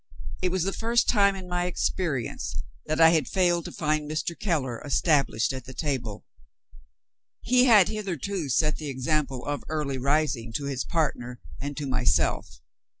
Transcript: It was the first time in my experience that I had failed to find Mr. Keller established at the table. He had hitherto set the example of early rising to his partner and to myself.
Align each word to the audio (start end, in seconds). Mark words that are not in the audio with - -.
It 0.41 0.49
was 0.49 0.63
the 0.63 0.73
first 0.73 1.07
time 1.07 1.35
in 1.35 1.47
my 1.47 1.65
experience 1.67 2.55
that 2.87 2.99
I 2.99 3.09
had 3.09 3.27
failed 3.27 3.65
to 3.65 3.71
find 3.71 4.09
Mr. 4.09 4.33
Keller 4.35 4.81
established 4.83 5.53
at 5.53 5.65
the 5.65 5.75
table. 5.75 6.25
He 7.41 7.65
had 7.65 7.87
hitherto 7.87 8.49
set 8.49 8.77
the 8.77 8.89
example 8.89 9.45
of 9.45 9.63
early 9.69 9.99
rising 9.99 10.53
to 10.53 10.65
his 10.65 10.83
partner 10.83 11.39
and 11.61 11.77
to 11.77 11.85
myself. 11.85 12.61